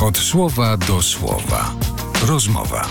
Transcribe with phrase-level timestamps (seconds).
[0.00, 1.74] Od słowa do słowa.
[2.26, 2.88] Rozmowa.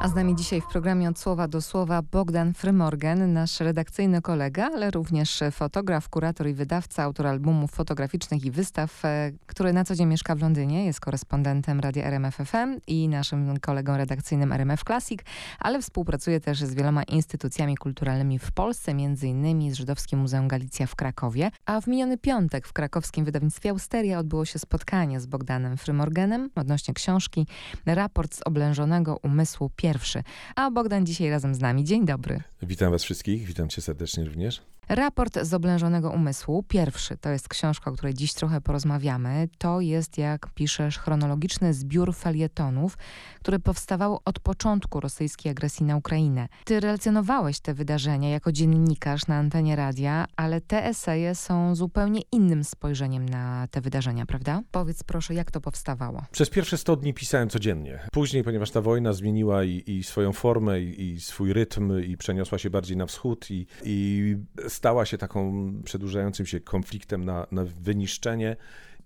[0.00, 4.70] A z nami dzisiaj w programie Od Słowa do Słowa Bogdan Frymorgan, nasz redakcyjny kolega,
[4.74, 9.94] ale również fotograf, kurator i wydawca, autor albumów fotograficznych i wystaw, e, który na co
[9.94, 15.20] dzień mieszka w Londynie, jest korespondentem radia RMF FM i naszym kolegą redakcyjnym RMF Classic,
[15.58, 18.92] ale współpracuje też z wieloma instytucjami kulturalnymi w Polsce,
[19.22, 21.50] innymi z Żydowskim Muzeum Galicja w Krakowie.
[21.66, 26.94] A w miniony piątek w krakowskim wydawnictwie Austeria odbyło się spotkanie z Bogdanem Frymorganem odnośnie
[26.94, 27.46] książki
[27.86, 30.22] Raport z oblężonego umysłu pierwszy.
[30.56, 31.84] A Bogdan dzisiaj razem z nami.
[31.84, 32.40] Dzień dobry.
[32.62, 34.62] Witam Was wszystkich, witam Cię serdecznie również.
[34.90, 39.48] Raport z oblężonego umysłu, pierwszy, to jest książka, o której dziś trochę porozmawiamy.
[39.58, 42.98] To jest, jak piszesz, chronologiczny zbiór felietonów,
[43.40, 46.48] które powstawały od początku rosyjskiej agresji na Ukrainę.
[46.64, 52.64] Ty relacjonowałeś te wydarzenia jako dziennikarz na antenie radia, ale te eseje są zupełnie innym
[52.64, 54.62] spojrzeniem na te wydarzenia, prawda?
[54.70, 56.24] Powiedz proszę, jak to powstawało?
[56.30, 58.00] Przez pierwsze 100 dni pisałem codziennie.
[58.12, 62.58] Później, ponieważ ta wojna zmieniła i, i swoją formę, i, i, swój rytm, i przeniosła
[62.58, 64.36] się bardziej na wschód, i, i
[64.80, 68.56] stała się taką przedłużającym się konfliktem na, na wyniszczenie.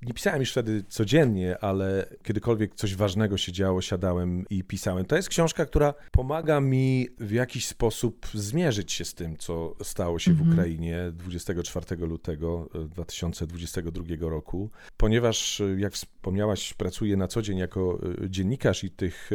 [0.02, 5.04] Nie pisałem już wtedy codziennie, ale kiedykolwiek coś ważnego się działo, siadałem i pisałem.
[5.04, 10.18] To jest książka, która pomaga mi w jakiś sposób zmierzyć się z tym, co stało
[10.18, 18.00] się w Ukrainie 24 lutego 2022 roku, ponieważ, jak wspomniałaś, pracuję na co dzień jako
[18.28, 19.30] dziennikarz i tych,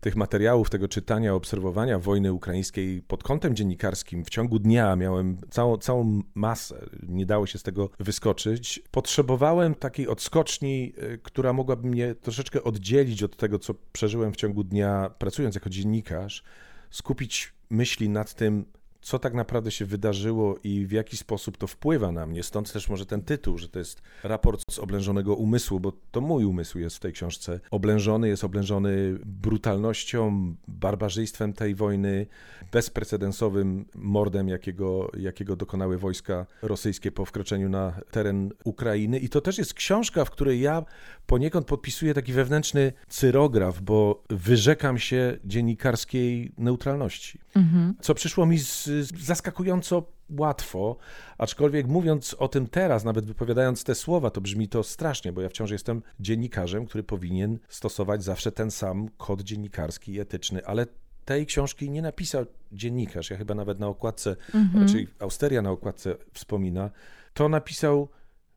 [0.00, 5.76] tych materiałów, tego czytania, obserwowania wojny ukraińskiej pod kątem dziennikarskim w ciągu dnia miałem całą,
[5.76, 8.82] całą masę, nie dało się z tego wyskoczyć.
[8.90, 10.92] Potrzebowałem takiej odskoczni,
[11.22, 16.42] która mogłaby mnie troszeczkę oddzielić od tego, co przeżyłem w ciągu dnia, pracując jako dziennikarz,
[16.90, 18.64] skupić myśli nad tym,
[19.02, 22.42] co tak naprawdę się wydarzyło i w jaki sposób to wpływa na mnie.
[22.42, 26.44] Stąd też może ten tytuł, że to jest raport z oblężonego umysłu, bo to mój
[26.44, 32.26] umysł jest w tej książce oblężony, jest oblężony brutalnością, barbarzyństwem tej wojny,
[32.72, 39.18] bezprecedensowym mordem, jakiego, jakiego dokonały wojska rosyjskie po wkroczeniu na teren Ukrainy.
[39.18, 40.84] I to też jest książka, w której ja
[41.26, 47.38] poniekąd podpisuję taki wewnętrzny cyrograf, bo wyrzekam się dziennikarskiej neutralności.
[47.54, 47.94] Mhm.
[48.00, 50.02] Co przyszło mi z, z zaskakująco
[50.38, 50.96] łatwo,
[51.38, 55.48] aczkolwiek mówiąc o tym teraz, nawet wypowiadając te słowa, to brzmi to strasznie, bo ja
[55.48, 60.86] wciąż jestem dziennikarzem, który powinien stosować zawsze ten sam kod dziennikarski i etyczny, ale
[61.24, 64.88] tej książki nie napisał dziennikarz, ja chyba nawet na okładce, mhm.
[64.88, 66.90] czyli Austeria na okładce wspomina,
[67.34, 68.08] to napisał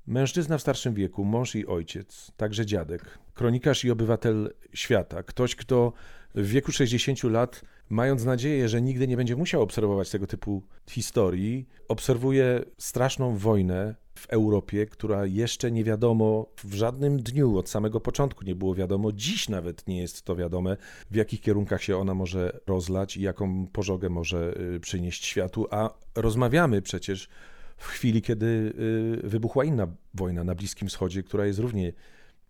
[0.07, 5.93] mężczyzna w starszym wieku, mąż i ojciec, także dziadek, kronikarz i obywatel świata, ktoś, kto
[6.35, 11.67] w wieku 60 lat, mając nadzieję, że nigdy nie będzie musiał obserwować tego typu historii,
[11.87, 18.45] obserwuje straszną wojnę w Europie, która jeszcze nie wiadomo w żadnym dniu od samego początku
[18.45, 20.77] nie było wiadomo, dziś nawet nie jest to wiadome,
[21.11, 25.89] w jakich kierunkach się ona może rozlać i jaką pożogę może y, przynieść światu, a
[26.15, 27.29] rozmawiamy przecież
[27.77, 28.73] w chwili, kiedy
[29.25, 31.93] y, wybuchła inna wojna na Bliskim Wschodzie, która jest równie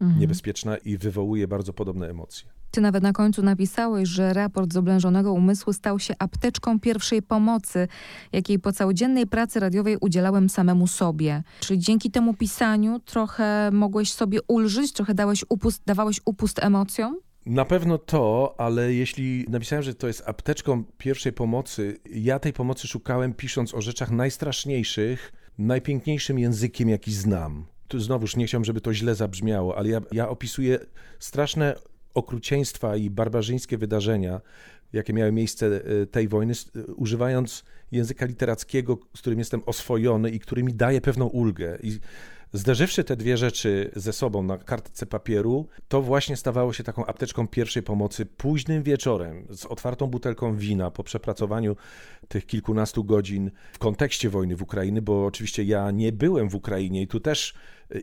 [0.01, 0.19] mhm.
[0.19, 2.62] niebezpieczna i wywołuje bardzo podobne emocje.
[2.73, 7.87] Ty nawet na końcu napisałeś, że raport z oblężonego umysłu stał się apteczką pierwszej pomocy,
[8.31, 11.43] jakiej po całodziennej pracy radiowej udzielałem samemu sobie.
[11.59, 17.17] Czyli dzięki temu pisaniu trochę mogłeś sobie ulżyć, trochę dałeś upust, dawałeś upust emocjom?
[17.45, 22.87] Na pewno to, ale jeśli napisałem, że to jest apteczką pierwszej pomocy, ja tej pomocy
[22.87, 27.65] szukałem pisząc o rzeczach najstraszniejszych, najpiękniejszym językiem, jaki znam.
[27.87, 30.79] Tu znowuż nie chciałbym, żeby to źle zabrzmiało, ale ja, ja opisuję
[31.19, 31.75] straszne
[32.13, 34.41] okrucieństwa i barbarzyńskie wydarzenia,
[34.93, 35.65] jakie miały miejsce
[36.01, 36.53] e, tej wojny,
[36.95, 41.77] używając języka literackiego, z którym jestem oswojony i który mi daje pewną ulgę.
[41.83, 41.99] I
[42.55, 47.47] Zderzywszy te dwie rzeczy ze sobą na kartce papieru, to właśnie stawało się taką apteczką
[47.47, 51.75] pierwszej pomocy późnym wieczorem z otwartą butelką wina po przepracowaniu
[52.27, 57.01] tych kilkunastu godzin w kontekście wojny w Ukrainie, bo oczywiście ja nie byłem w Ukrainie
[57.01, 57.53] i tu też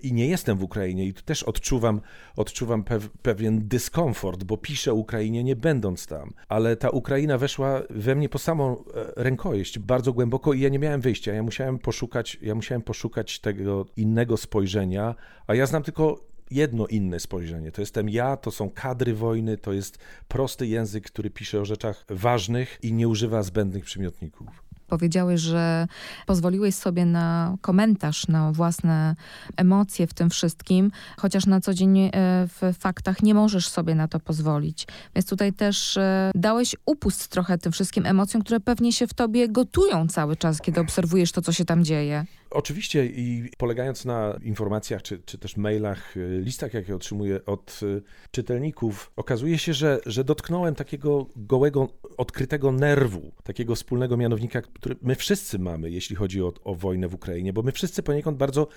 [0.02, 2.00] i nie jestem w Ukrainie i też odczuwam,
[2.36, 8.14] odczuwam pew, pewien dyskomfort, bo piszę Ukrainie nie będąc tam, ale ta Ukraina weszła we
[8.14, 8.82] mnie po samą e,
[9.16, 11.32] rękojeść bardzo głęboko i ja nie miałem wyjścia.
[11.32, 15.14] Ja musiałem poszukać, ja musiałem poszukać tego innego spojrzenia,
[15.46, 17.72] a ja znam tylko jedno inne spojrzenie.
[17.72, 19.98] To jestem ja, to są kadry wojny, to jest
[20.28, 24.69] prosty język, który pisze o rzeczach ważnych i nie używa zbędnych przymiotników.
[24.90, 25.86] Powiedziałeś, że
[26.26, 29.16] pozwoliłeś sobie na komentarz, na własne
[29.56, 32.10] emocje w tym wszystkim, chociaż na co dzień e,
[32.46, 34.86] w faktach nie możesz sobie na to pozwolić.
[35.14, 39.48] Więc tutaj też e, dałeś upust trochę tym wszystkim emocjom, które pewnie się w tobie
[39.48, 42.26] gotują cały czas, kiedy obserwujesz to, co się tam dzieje.
[42.50, 48.02] Oczywiście i polegając na informacjach, czy, czy też mailach, y, listach, jakie otrzymuję od y,
[48.30, 55.14] czytelników, okazuje się, że, że dotknąłem takiego gołego, odkrytego nerwu, takiego wspólnego mianownika, który my
[55.14, 58.68] wszyscy mamy, jeśli chodzi o, o wojnę w Ukrainie, bo my wszyscy poniekąd bardzo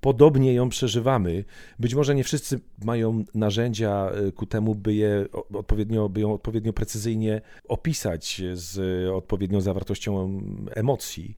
[0.00, 1.44] podobnie ją przeżywamy.
[1.78, 6.72] Być może nie wszyscy mają narzędzia y, ku temu, by, je odpowiednio, by ją odpowiednio
[6.72, 8.78] precyzyjnie opisać z
[9.14, 10.40] odpowiednią zawartością
[10.74, 11.36] emocji,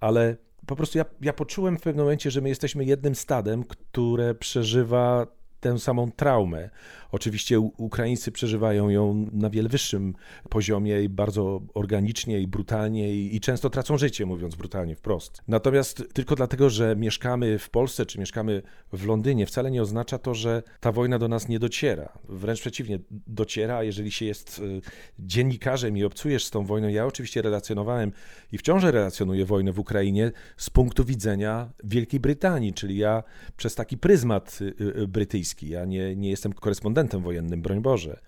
[0.00, 0.36] ale
[0.66, 5.26] po prostu ja, ja poczułem w pewnym momencie, że my jesteśmy jednym stadem, które przeżywa
[5.64, 6.70] tę samą traumę.
[7.12, 10.14] Oczywiście Ukraińcy przeżywają ją na wiele wyższym
[10.48, 15.42] poziomie i bardzo organicznie i brutalnie i, i, często tracą życie, mówiąc brutalnie wprost.
[15.48, 18.62] Natomiast tylko dlatego, że mieszkamy w Polsce czy mieszkamy
[18.92, 22.12] w Londynie, wcale nie oznacza to, że ta wojna do nas nie dociera.
[22.28, 24.80] Wręcz przeciwnie, dociera, jeżeli się jest y,
[25.18, 28.12] dziennikarzem i obcujesz z tą wojną, ja oczywiście relacjonowałem
[28.52, 33.22] i wciąż relacjonuję wojnę w Ukrainie z punktu widzenia Wielkiej Brytanii, czyli ja
[33.56, 35.08] przez taki pryzmat y,
[35.62, 38.20] Ja nie, nie jestem korespondentem wojennym, broń Boże.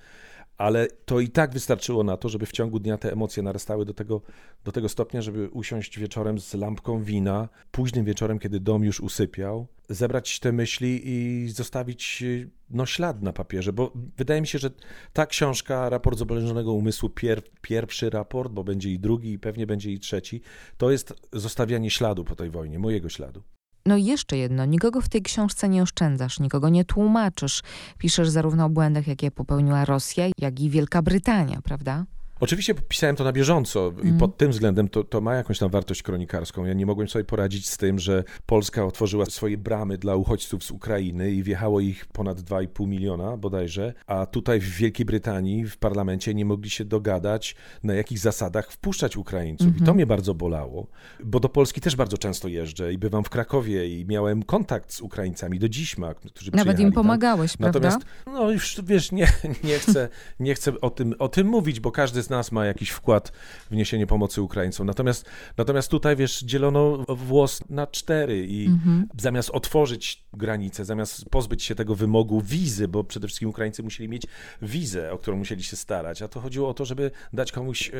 [0.59, 3.95] Ale to i tak wystarczyło na to, żeby w ciągu dnia te emocje narastały do
[3.95, 4.23] tego,
[4.65, 9.67] do tego stopnia, żeby usiąść wieczorem z lampką wina, późnym wieczorem, kiedy dom już usypiał,
[9.89, 12.25] zebrać te myśli i zostawić
[12.71, 14.71] no, ślad na papierze, bo wydaje mi się, że
[15.13, 19.67] ta książka, raport z oblężonego umysłu, pier, pierwszy raport, bo będzie i drugi, i pewnie
[19.67, 20.41] będzie i trzeci,
[20.77, 23.43] to jest zostawianie śladu po tej wojnie, mojego śladu.
[23.87, 27.63] No i jeszcze jedno, nikogo w tej książce nie oszczędzasz, nikogo nie tłumaczysz.
[27.99, 32.05] Piszesz zarówno o błędach, jakie popełniła Rosja, jak i Wielka Brytania, prawda?
[32.41, 34.19] Oczywiście pisałem to na bieżąco i mm.
[34.19, 36.65] pod tym względem to, to ma jakąś tam wartość kronikarską.
[36.65, 40.71] Ja nie mogłem sobie poradzić z tym, że Polska otworzyła swoje bramy dla uchodźców z
[40.71, 46.35] Ukrainy i wjechało ich ponad 2,5 miliona bodajże, a tutaj w Wielkiej Brytanii w parlamencie
[46.35, 49.67] nie mogli się dogadać, na jakich zasadach wpuszczać Ukraińców.
[49.67, 49.77] Mm -hmm.
[49.77, 49.97] I to mhm.
[49.97, 50.87] mnie bardzo bolało,
[51.25, 55.01] bo do Polski też bardzo często jeżdżę i bywam w Krakowie i miałem kontakt z
[55.01, 55.97] Ukraińcami do dziś,
[56.35, 57.59] którzy Nawet im pomagałeś, tam.
[57.59, 57.81] prawda?
[57.81, 59.29] Natomiast, no już wiesz, nie,
[59.65, 60.09] nie, chcę,
[60.41, 63.33] nie chcę o tym, o tym mówić, bo każdy z nas ma jakiś wkład
[63.71, 64.87] w niesienie pomocy Ukraińcom.
[64.87, 69.09] Natomiast, natomiast tutaj, wiesz, dzielono włos na cztery i mhm.
[69.19, 74.23] zamiast otworzyć granice, zamiast pozbyć się tego wymogu wizy, bo przede wszystkim Ukraińcy musieli mieć
[74.63, 77.93] wizę, o którą musieli się starać, a to chodziło o to, żeby dać komuś e,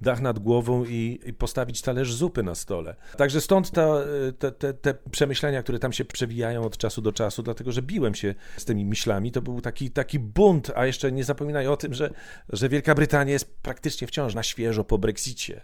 [0.00, 2.96] dach nad głową i, i postawić talerz zupy na stole.
[3.16, 7.12] Także stąd ta, e, te, te, te przemyślenia, które tam się przewijają od czasu do
[7.12, 9.32] czasu, dlatego że biłem się z tymi myślami.
[9.32, 12.10] To był taki, taki bunt, a jeszcze nie zapominaj o tym, że,
[12.48, 15.60] że Wielka Brytania jest praktycznie wciąż na świeżo po Brexicie.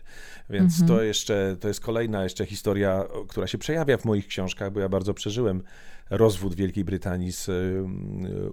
[0.50, 0.88] Więc mhm.
[0.88, 4.88] to jeszcze, to jest kolejna jeszcze historia, która się przejawia w moich książkach, bo ja
[4.88, 5.62] bardzo przeżyłem
[6.10, 7.50] rozwód Wielkiej Brytanii z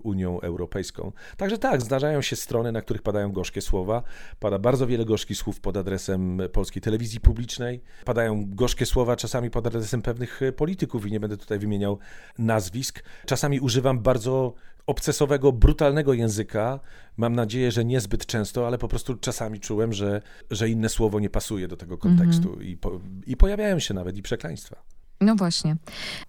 [0.03, 1.11] Unią Europejską.
[1.37, 4.03] Także tak, zdarzają się strony, na których padają gorzkie słowa.
[4.39, 7.81] Pada bardzo wiele gorzkich słów pod adresem polskiej telewizji publicznej.
[8.05, 11.99] Padają gorzkie słowa czasami pod adresem pewnych polityków i nie będę tutaj wymieniał
[12.37, 13.03] nazwisk.
[13.25, 14.53] Czasami używam bardzo
[14.87, 16.79] obcesowego, brutalnego języka.
[17.17, 20.21] Mam nadzieję, że niezbyt często, ale po prostu czasami czułem, że,
[20.51, 22.65] że inne słowo nie pasuje do tego kontekstu mm -hmm.
[22.65, 24.83] i, po, i pojawiają się nawet i przekleństwa.
[25.23, 25.75] No właśnie.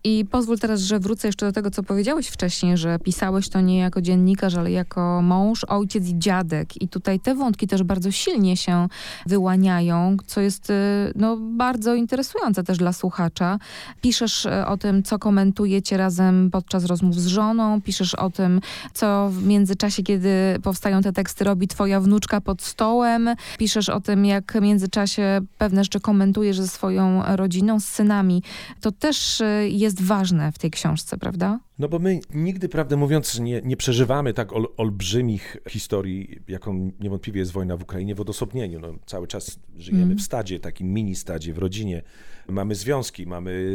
[0.04, 3.78] I pozwól teraz, że wrócę jeszcze do tego, co powiedziałeś wcześniej, że pisałeś to nie
[3.78, 6.82] jako dziennikarz, ale jako mąż, ojciec i dziadek.
[6.82, 8.88] I tutaj te wątki też bardzo silnie się
[9.26, 10.74] wyłaniają, co jest y,
[11.16, 13.58] no, bardzo interesujące też dla słuchacza.
[14.00, 18.60] Piszesz y, o tym, co komentujecie razem podczas rozmów z żoną, piszesz o tym,
[18.92, 20.28] co w międzyczasie, kiedy
[20.62, 25.84] powstają te teksty, robi twoja wnuczka pod stołem, piszesz o tym, jak w międzyczasie pewne
[25.84, 28.42] rzeczy komentujesz ze swoją rodziną, z synami
[28.84, 31.60] to też y, jest ważne w tej książce, prawda?
[31.78, 37.40] No bo my nigdy, prawdę mówiąc, nie, nie przeżywamy tak ol, olbrzymich historii, jaką niewątpliwie
[37.40, 38.80] jest wojna w Ukrainie w odosobnieniu.
[38.80, 40.18] No, cały czas żyjemy mm.
[40.18, 42.02] w stadzie, takim mini stadzie, w rodzinie.
[42.48, 43.74] Mamy związki, mamy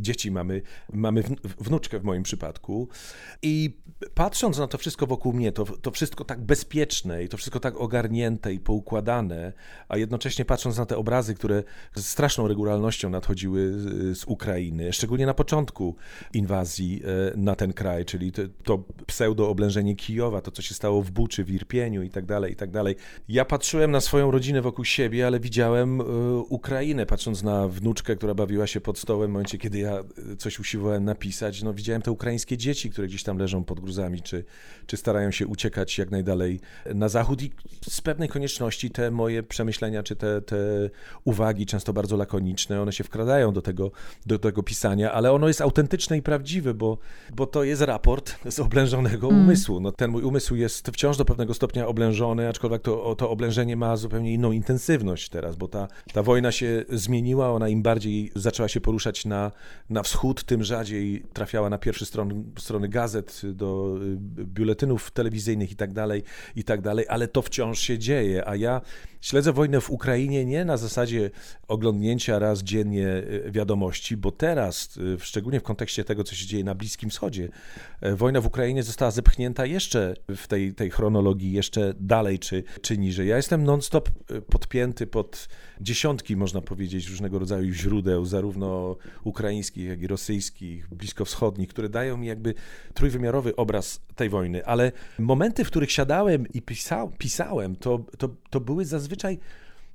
[0.00, 1.22] dzieci, mamy, mamy
[1.58, 2.88] wnuczkę w moim przypadku.
[3.42, 3.76] I
[4.14, 7.76] patrząc na to wszystko wokół mnie, to, to wszystko tak bezpieczne i to wszystko tak
[7.80, 9.52] ogarnięte i poukładane,
[9.88, 11.62] a jednocześnie patrząc na te obrazy, które
[11.94, 13.72] z straszną regularnością nadchodziły
[14.14, 15.96] z Ukrainy, szczególnie na początku
[16.32, 21.10] inwazji e, na ten kraj, czyli to, to pseudo-oblężenie Kijowa, to co się stało w
[21.10, 22.96] Buczy, w Irpieniu i tak dalej, i tak dalej.
[23.28, 26.04] Ja patrzyłem na swoją rodzinę wokół siebie, ale widziałem e,
[26.48, 29.92] Ukrainę, patrząc na wnuczkę, która bawiła się pod stołem w momencie, kiedy ja
[30.32, 31.62] e, coś usiłowałem napisać.
[31.62, 34.44] No widziałem te ukraińskie dzieci, które gdzieś tam leżą pod gruzami, czy,
[34.86, 36.60] czy starają się uciekać jak najdalej
[36.94, 37.50] na zachód i
[37.88, 40.56] z pewnej konieczności te moje przemyślenia, czy te, te
[41.24, 43.90] uwagi, często bardzo lakoniczne, one się wkradają do tego,
[44.26, 46.98] do tego pisania, ale ono jest autentyczne i prawdziwe, bo,
[47.34, 49.40] bo to jest raport z oblężonego mm.
[49.40, 49.80] umysłu.
[49.80, 53.96] No, ten mój umysł jest wciąż do pewnego stopnia oblężony, aczkolwiek to, to oblężenie ma
[53.96, 58.80] zupełnie inną intensywność teraz, bo ta, ta wojna się zmieniła, ona im bardziej zaczęła się
[58.80, 59.52] poruszać na,
[59.90, 65.76] na wschód, tym rzadziej trafiała na pierwsze strony, strony gazet, do y, biuletynów telewizyjnych i
[65.76, 66.22] tak dalej,
[66.56, 68.80] i tak dalej, ale to wciąż się dzieje, a ja
[69.20, 71.30] śledzę wojnę w Ukrainie nie na zasadzie
[71.68, 76.64] oglądnięcia raz dziennie y, wiadomości, bo teraz, y, szczególnie w kontekście tego, co się dzieje
[76.64, 77.48] na Bliskim Wschodzie,
[78.16, 83.28] wojna w Ukrainie została zepchnięta jeszcze w tej, tej chronologii, jeszcze dalej czy, czy niżej.
[83.28, 84.10] Ja jestem non-stop
[84.50, 85.48] podpięty pod
[85.80, 92.26] dziesiątki, można powiedzieć, różnego rodzaju źródeł, zarówno ukraińskich, jak i rosyjskich, bliskowschodnich, które dają mi
[92.26, 92.54] jakby
[92.94, 94.66] trójwymiarowy obraz tej wojny.
[94.66, 99.38] Ale momenty, w których siadałem i pisał, pisałem, to, to, to były zazwyczaj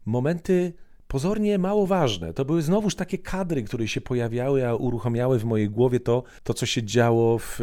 [0.06, 0.74] momenty
[1.10, 2.34] pozornie mało ważne.
[2.34, 6.54] To były znowuż takie kadry, które się pojawiały, a uruchamiały w mojej głowie to, to
[6.54, 7.56] co się działo w,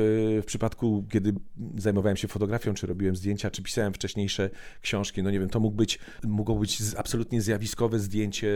[0.42, 1.34] w przypadku, kiedy
[1.76, 4.50] zajmowałem się fotografią, czy robiłem zdjęcia, czy pisałem wcześniejsze
[4.82, 5.22] książki.
[5.22, 8.48] No nie wiem, to mógł być, mogło być absolutnie zjawiskowe zdjęcie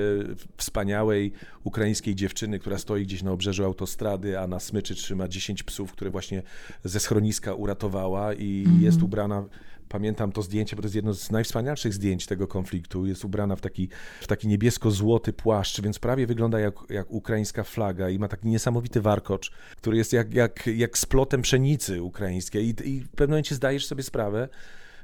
[0.57, 1.33] wspaniałej
[1.65, 6.11] ukraińskiej dziewczyny, która stoi gdzieś na obrzeżu autostrady, a na smyczy trzyma 10 psów, które
[6.11, 6.43] właśnie
[6.85, 8.83] ze schroniska uratowała i mm -hmm.
[8.83, 9.45] jest ubrana
[9.91, 13.07] pamiętam to zdjęcie, bo to jest jedno z najwspanialszych zdjęć tego konfliktu.
[13.07, 13.89] Jest ubrana w taki,
[14.21, 19.01] w taki niebiesko-złoty płaszcz, więc prawie wygląda jak, jak ukraińska flaga i ma taki niesamowity
[19.01, 22.67] warkocz, który jest jak, jak, jak splotem pszenicy ukraińskiej.
[22.67, 24.49] I, I w pewnym momencie zdajesz sobie sprawę,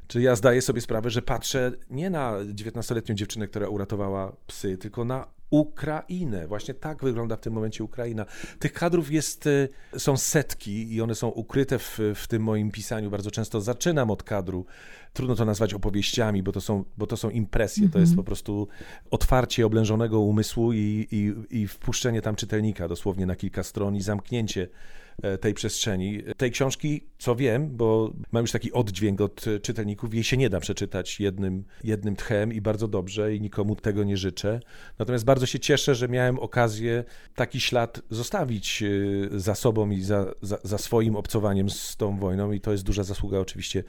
[0.08, 5.04] czy ja zdaję sobie sprawę, że patrzę nie na 19-letnią dziewczynę, która uratowała psy, tylko
[5.04, 6.46] na Ukrainę.
[6.46, 8.26] Właśnie tak wygląda w tym momencie Ukraina.
[8.58, 13.10] Tych kadrów jest, y, są setki i one są ukryte w, w tym moim pisaniu.
[13.10, 14.66] Bardzo często zaczynam od kadru.
[15.12, 17.80] Trudno to nazwać opowieściami, bo to są, bo to są impresje.
[17.80, 17.92] Mm -hmm.
[17.92, 18.24] To jest mhm.
[18.24, 18.68] po prostu
[19.10, 24.68] otwarcie oblężonego umysłu i, i, i wpuszczenie tam czytelnika dosłownie na kilka stron i zamknięcie
[25.40, 26.22] tej przestrzeni.
[26.36, 30.60] Tej książki, co wiem, bo mam już taki oddźwięk od czytelników, jej się nie da
[30.60, 34.60] przeczytać jednym, jednym tchem i bardzo dobrze i nikomu tego nie życzę.
[34.98, 37.04] Natomiast bardzo się cieszę, że miałem okazję
[37.34, 42.52] taki ślad zostawić e, za sobą i za, za, za swoim obcowaniem z tą wojną
[42.52, 43.84] i to jest duża zasługa oczywiście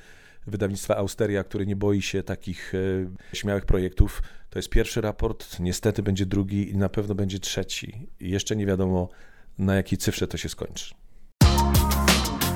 [0.47, 4.21] wydawnictwa Austeria, które nie boi się takich e, śmiałych projektów.
[4.49, 8.07] To jest pierwszy raport, niestety będzie drugi i na pewno będzie trzeci.
[8.19, 9.09] I jeszcze nie wiadomo,
[9.57, 10.95] na jakiej cyfrze to się skończy.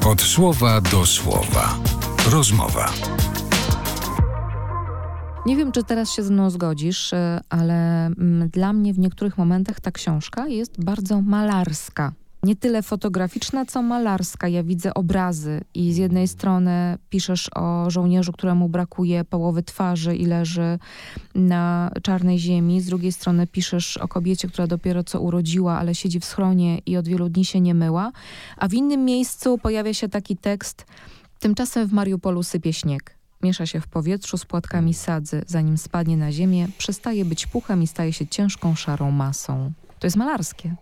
[0.06, 1.78] Od słowa do słowa.
[2.32, 2.92] Rozmowa.
[5.46, 9.38] Nie wiem, czy teraz się ze mną zgodzisz, e, ale mm, dla mnie w niektórych
[9.38, 12.12] momentach ta książka jest bardzo malarska
[12.44, 14.48] nie tyle fotograficzna, co malarska.
[14.48, 20.26] Ja widzę obrazy i z jednej strony piszesz o żołnierzu, któremu brakuje połowy twarzy i
[20.26, 20.80] leży
[21.36, 26.20] na czarnej ziemi, z drugiej strony piszesz o kobiecie, która dopiero co urodziła, ale siedzi
[26.20, 28.12] w schronie i od wielu dni się nie myła,
[28.58, 30.86] a w innym miejscu pojawia się taki tekst
[31.42, 33.18] Tymczasem w Mariupolu sypie śnieg.
[33.44, 37.88] Miesza się w powietrzu z płatkami sadzy, zanim spadnie na ziemię, przestaje być puchem i
[37.88, 39.72] staje się ciężką, szarą masą.
[40.00, 40.76] To jest malarskie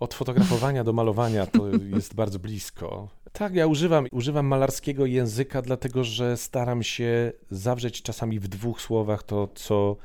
[0.00, 3.08] od fotografowania do malowania to jest bardzo blisko.
[3.32, 9.22] Tak, ja używam, używam malarskiego języka, dlatego że staram się zawrzeć czasami w dwóch słowach
[9.22, 9.96] to, co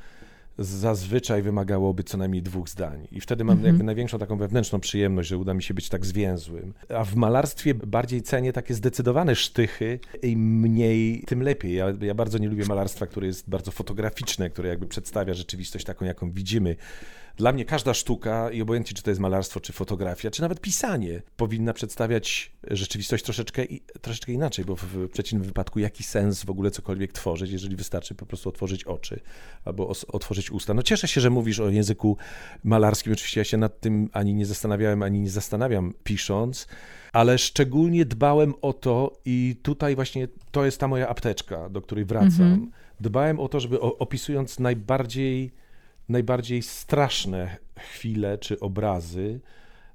[0.58, 3.08] zazwyczaj wymagałoby co najmniej dwóch zdań.
[3.12, 6.74] I wtedy mam jakby największą taką wewnętrzną przyjemność, że uda mi się być tak zwięzłym.
[6.88, 11.74] A w malarstwie bardziej cenię takie zdecydowane sztychy i mniej, tym lepiej.
[11.74, 16.04] Ja, ja bardzo nie lubię malarstwa, które jest bardzo fotograficzne, które jakby przedstawia rzeczywistość taką,
[16.04, 16.76] jaką widzimy.
[17.40, 21.22] Dla mnie każda sztuka, i obojętnie czy to jest malarstwo, czy fotografia, czy nawet pisanie,
[21.36, 23.62] powinna przedstawiać rzeczywistość troszeczkę,
[24.00, 28.26] troszeczkę inaczej, bo w przeciwnym wypadku jaki sens w ogóle cokolwiek tworzyć, jeżeli wystarczy po
[28.26, 29.20] prostu otworzyć oczy
[29.64, 30.74] albo otworzyć usta.
[30.74, 32.16] No cieszę się, że mówisz o języku
[32.64, 33.12] malarskim.
[33.12, 36.66] Oczywiście ja się nad tym ani nie zastanawiałem, ani nie zastanawiam pisząc,
[37.12, 42.04] ale szczególnie dbałem o to i tutaj właśnie to jest ta moja apteczka, do której
[42.04, 42.42] wracam.
[42.42, 42.70] Mhm.
[43.00, 45.59] Dbałem o to, żeby opisując najbardziej
[46.10, 49.40] najbardziej straszne chwile czy obrazy,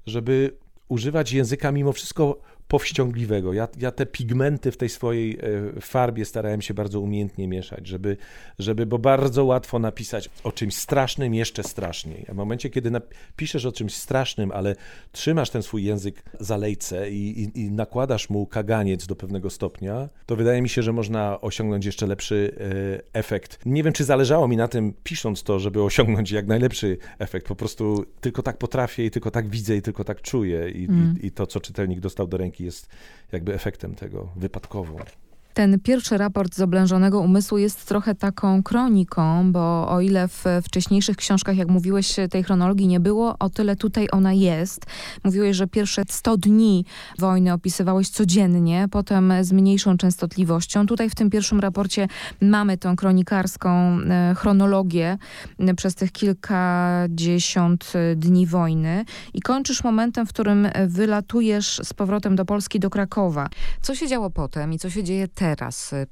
[0.06, 0.58] żeby
[0.88, 3.54] używać języka mimo wszystko powściągliwego.
[3.54, 5.40] Ja, ja te pigmenty w tej swojej
[5.78, 8.18] e, farbie starałem się bardzo umiejętnie mieszać, żeby,
[8.60, 12.26] żeby bo bardzo łatwo napisać o czymś strasznym jeszcze straszniej.
[12.30, 12.92] A w momencie, kiedy
[13.36, 14.76] piszesz o czymś strasznym, ale
[15.12, 20.10] trzymasz ten swój język za lejce i, i, i, nakładasz mu kaganiec do pewnego stopnia,
[20.26, 22.56] to wydaje mi się, że można osiągnąć jeszcze lepszy
[23.14, 23.60] e, efekt.
[23.66, 27.48] Nie wiem, czy zależało mi na tym, pisząc to, żeby osiągnąć jak najlepszy efekt.
[27.48, 31.16] Po prostu tylko tak potrafię i tylko tak widzę i tylko tak czuję i, mm.
[31.22, 32.90] i, i to, co czytelnik dostał do ręki, jest
[33.32, 34.98] jakby efektem tego wypadkowo.
[35.56, 41.18] Ten pierwszy raport z oblężonego umysłu jest trochę taką kroniką, bo o ile w wcześniejszych
[41.18, 44.86] książkach, jak mówiłeś, tej chronologii nie było, o tyle tutaj ona jest.
[45.24, 46.86] Mówiłeś, że pierwsze 100 dni
[47.20, 50.86] wojny opisywałeś codziennie, potem z mniejszą częstotliwością.
[50.86, 52.08] Tutaj w tym pierwszym raporcie
[52.42, 55.18] mamy tą kronikarską e, chronologię
[55.60, 62.36] e, przez tych kilkadziesiąt e, dni wojny i kończysz momentem, w którym wylatujesz z powrotem
[62.36, 63.50] do Polski, do Krakowa.
[63.82, 65.45] Co się działo potem i co się dzieje teraz?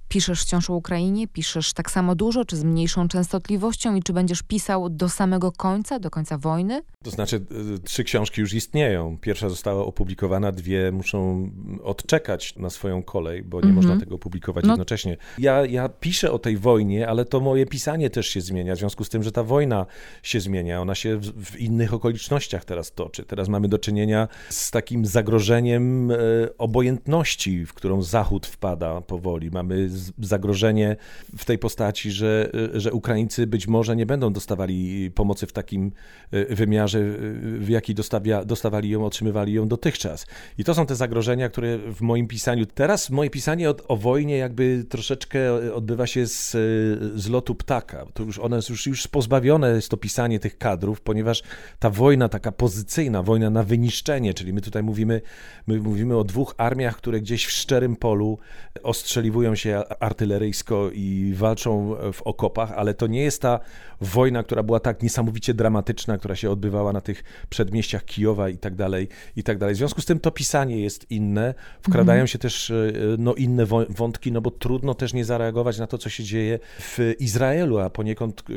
[0.08, 1.28] Piszesz wciąż o Ukrainie?
[1.28, 6.00] Piszesz tak samo dużo, czy z mniejszą częstotliwością i czy będziesz pisał do samego końca,
[6.00, 6.82] do końca wojny?
[7.04, 7.46] To znaczy,
[7.84, 9.18] trzy książki już istnieją.
[9.18, 11.50] Pierwsza została opublikowana, dwie muszą
[11.84, 13.76] odczekać na swoją kolej, bo nie mm -hmm.
[13.76, 14.72] można tego publikować no.
[14.72, 15.18] jednocześnie.
[15.38, 19.04] Ja, ja piszę o tej wojnie, ale to moje pisanie też się zmienia, w związku
[19.04, 19.86] z tym, że ta wojna
[20.24, 20.82] się zmienia.
[20.82, 23.24] Ona się w, w innych okolicznościach teraz toczy.
[23.24, 26.16] Teraz mamy do czynienia z takim zagrożeniem e,
[26.58, 29.52] obojętności, w którą Zachód wpada powoli.
[29.52, 29.90] Mamy
[30.20, 30.96] zagrożenie
[31.38, 35.92] w tej postaci, że, e, że Ukraińcy być może nie będą dostawali pomocy w takim
[36.32, 37.00] e, wymiarze,
[37.60, 40.26] w jaki dostawia, dostawali ją, otrzymywali ją dotychczas.
[40.58, 42.66] I to są te zagrożenia, które w moim pisaniu.
[42.66, 46.52] Teraz moje pisanie o, o wojnie jakby troszeczkę odbywa się z,
[47.16, 48.06] z lotu ptaka.
[48.14, 51.44] To już one już, już pozbawione jest to pisanie tych kadrów, ponieważ
[51.80, 55.22] ta wojna taka pozycyjna, wojna na wyniszczenie, czyli my tutaj mówimy,
[55.68, 58.38] my mówimy o dwóch armiach, które gdzieś w szczerym polu
[59.14, 63.60] ostrzeliwują się artyleryjsko i walczą w okopach, ale to nie jest ta
[64.02, 68.76] wojna, która była tak niesamowicie dramatyczna, która się odbywała na tych przedmieściach Kijowa i tak
[68.76, 69.76] dalej, i tak dalej.
[69.76, 72.28] W związku z tym to pisanie jest inne, wkradają mhm.
[72.28, 76.10] się też e, no, inne wątki, no bo trudno też nie zareagować na to, co
[76.10, 78.54] się dzieje w Izraelu, a poniekąd e,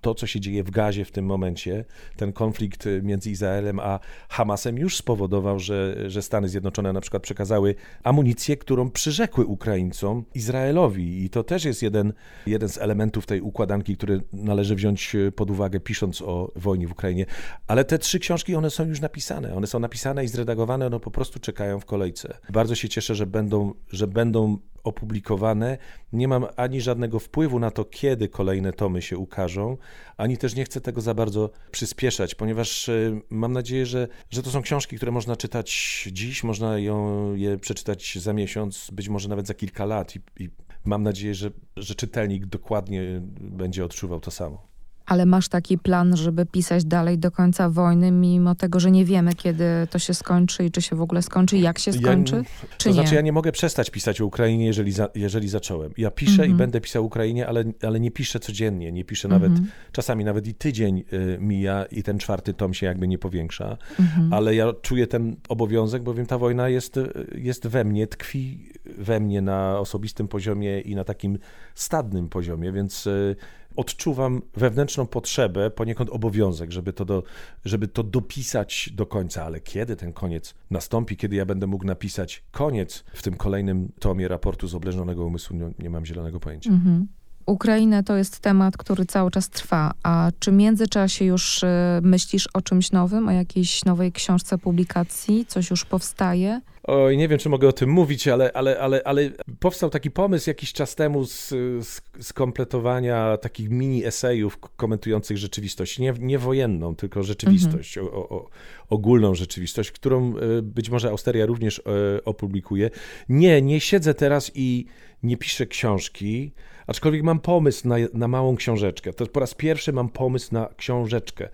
[0.00, 1.84] to, co się dzieje w Gazie w tym momencie,
[2.16, 7.74] ten konflikt między Izraelem a Hamasem już spowodował, że, że Stany Zjednoczone na przykład przekazały
[8.02, 9.46] amunicję, którą przyrzekły
[9.82, 12.12] Ukraińcom Izraelowi i to też jest jeden,
[12.46, 17.26] jeden z elementów tej układanki, który należy wziąć pod uwagę pisząc o wojnie w Ukrainie.
[17.66, 19.54] Ale te trzy książki, one są już napisane.
[19.54, 22.38] One są napisane i zredagowane, one po prostu czekają w kolejce.
[22.50, 25.78] Bardzo się cieszę, że będą, że będą opublikowane.
[26.12, 29.76] Nie mam ani żadnego wpływu na to, kiedy kolejne tomy się ukażą,
[30.16, 34.50] ani też nie chcę tego za bardzo przyspieszać, ponieważ e, mam nadzieję, że, że to
[34.50, 39.46] są książki, które można czytać dziś, można ją, je przeczytać za miesiąc, być może nawet
[39.46, 40.50] za kilka lat i, i
[40.84, 43.02] mam nadzieję, że, że czytelnik dokładnie
[43.40, 44.71] będzie odczuwał to samo.
[45.06, 49.34] Ale masz taki plan, żeby pisać dalej do końca wojny, mimo tego, że nie wiemy,
[49.34, 52.42] kiedy to się skończy i czy się w ogóle skończy, jak się skończy, ja,
[52.78, 52.94] czy to nie?
[52.94, 55.92] znaczy, ja nie mogę przestać pisać o Ukrainie, jeżeli, za, jeżeli zacząłem.
[55.98, 56.48] Ja piszę mm -hmm.
[56.48, 56.58] i mhm.
[56.58, 59.92] będę pisał o Ukrainie, ale, ale nie piszę codziennie, nie piszę nawet, mm -hmm.
[59.92, 63.64] czasami nawet i tydzień y, mija i ten czwarty tom się jakby nie powiększa,
[63.98, 64.34] mm -hmm.
[64.34, 67.00] ale ja czuję ten obowiązek, bowiem ta wojna jest,
[67.34, 71.38] jest we mnie, tkwi we mnie na osobistym poziomie i na takim
[71.74, 73.36] stadnym poziomie, więc y,
[73.76, 77.22] odczuwam wewnętrzną potrzebę, poniekąd obowiązek, żeby to, do,
[77.64, 82.44] żeby to dopisać do końca, ale kiedy ten koniec nastąpi, kiedy ja będę mógł napisać
[82.50, 86.70] koniec w tym kolejnym tomie raportu z oblężonego umysłu, nie, mam zielonego pojęcia.
[86.70, 87.06] Mhm.
[87.46, 89.94] Ukraina to jest temat, który cały czas trwa.
[90.02, 91.66] A czy w międzyczasie już y,
[92.02, 95.46] myślisz o czymś nowym, o jakiejś nowej książce, publikacji?
[95.46, 96.60] Coś już powstaje?
[96.84, 100.50] Oj, nie wiem, czy mogę o tym mówić, ale, ale, ale, ale powstał taki pomysł
[100.50, 101.48] jakiś czas temu z,
[101.86, 105.98] z, z kompletowania takich mini esejów komentujących rzeczywistość.
[105.98, 108.16] Nie, nie wojenną, tylko rzeczywistość, mhm.
[108.16, 108.48] o, o,
[108.88, 112.90] ogólną rzeczywistość, którą e, być może Austeria również e, opublikuje.
[113.28, 114.86] Nie, nie siedzę teraz i
[115.22, 116.52] nie piszę książki,
[116.86, 119.12] aczkolwiek mam pomysł na, na małą książeczkę.
[119.12, 121.44] To po raz pierwszy mam pomysł na książeczkę.
[121.44, 121.48] E,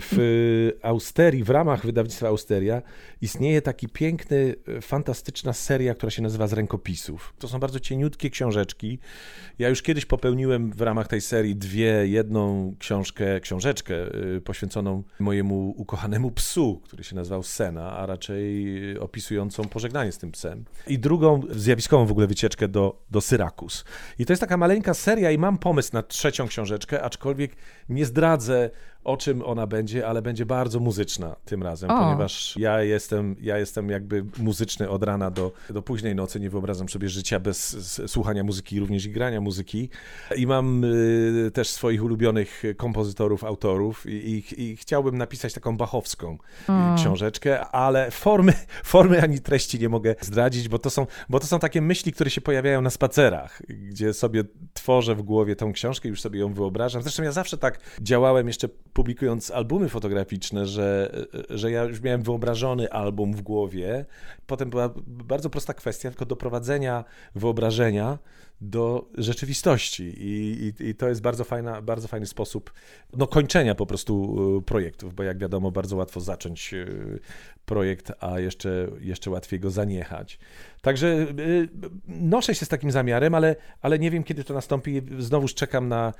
[0.00, 2.82] w Austerii, w ramach wydawnictwa Austeria
[3.20, 7.34] istnieje taki piękny, fantastyczna seria, która się nazywa Z rękopisów.
[7.38, 8.98] To są bardzo cieniutkie książeczki.
[9.58, 13.94] Ja już kiedyś popełniłem w ramach tej serii dwie, jedną książkę, książeczkę
[14.44, 20.64] poświęconą mojemu ukochanemu psu, który się nazywał Sena, a raczej opisującą pożegnanie z tym psem.
[20.86, 23.84] I drugą zjawiskową w ogóle wycieczkę do, do Syrakus.
[24.18, 27.56] I to jest taka maleńka seria i mam pomysł na trzecią książeczkę, aczkolwiek
[27.88, 28.70] nie zdradzę
[29.06, 31.94] o czym ona będzie, ale będzie bardzo muzyczna tym razem, o.
[31.94, 36.40] ponieważ ja jestem, ja jestem jakby muzyczny od rana do, do późnej nocy.
[36.40, 39.88] Nie wyobrażam sobie życia bez słuchania muzyki, również i grania muzyki.
[40.36, 46.38] I mam y, też swoich ulubionych kompozytorów, autorów i, i, i chciałbym napisać taką bachowską
[46.68, 46.94] o.
[46.96, 48.52] książeczkę, ale formy,
[48.84, 52.30] formy ani treści nie mogę zdradzić, bo to, są, bo to są takie myśli, które
[52.30, 57.02] się pojawiają na spacerach, gdzie sobie tworzę w głowie tą książkę, już sobie ją wyobrażam.
[57.02, 61.10] Zresztą ja zawsze tak działałem jeszcze publikując albumy fotograficzne, że,
[61.50, 64.04] że ja już miałem wyobrażony album w głowie.
[64.46, 67.04] Potem była bardzo prosta kwestia tylko doprowadzenia
[67.34, 68.18] wyobrażenia
[68.60, 72.72] do rzeczywistości I, i, i, to jest bardzo, fajna, bardzo fajny sposób
[73.12, 76.86] no, kończenia po prostu e, projektów, bo jak wiadomo bardzo łatwo zacząć e,
[77.66, 80.38] projekt, a jeszcze, jeszcze łatwiej go zaniechać.
[80.82, 81.06] Także
[81.38, 81.68] y,
[82.08, 85.02] noszę się z takim zamiarem, ale, ale nie wiem, kiedy to nastąpi.
[85.18, 86.12] Znowuż czekam na.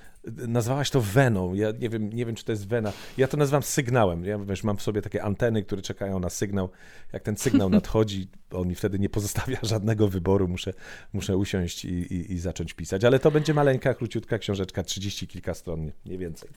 [0.48, 1.54] Nazwałaś to weną.
[1.54, 2.92] Ja nie wiem, nie wiem, czy to jest wena.
[3.18, 4.24] Ja to nazywam sygnałem.
[4.24, 6.70] Ja wiesz, mam w sobie takie anteny, które czekają na sygnał.
[7.12, 10.48] Jak ten sygnał nadchodzi, on mi wtedy nie pozostawia żadnego wyboru.
[10.48, 10.72] Muszę,
[11.12, 13.04] muszę usiąść i, i, zacząć pisać.
[13.04, 16.50] Ale to będzie maleńka, króciutka książeczka, trzydzieści kilka stron, nie więcej.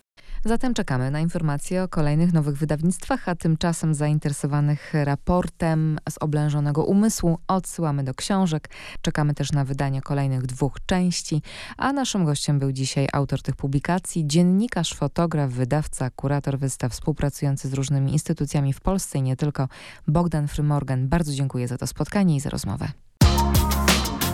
[0.45, 7.37] Zatem czekamy na informacje o kolejnych nowych wydawnictwach, a tymczasem zainteresowanych raportem z oblężonego umysłu
[7.47, 8.69] odsyłamy do książek.
[9.01, 11.41] Czekamy też na wydanie kolejnych dwóch części,
[11.77, 17.73] a naszym gościem był dzisiaj autor tych publikacji, dziennikarz, fotograf, wydawca, kurator wystaw współpracujący z
[17.73, 19.67] różnymi instytucjami w Polsce i nie tylko,
[20.07, 21.07] Bogdan Frymorgan.
[21.07, 22.87] Bardzo dziękuję za to spotkanie i za rozmowę.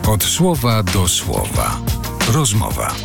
[0.07, 1.77] Od słowa do słowa.
[2.33, 2.95] Rozmowa.